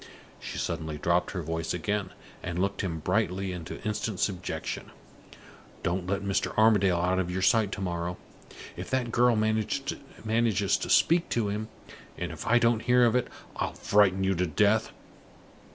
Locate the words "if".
8.75-8.89, 12.31-12.47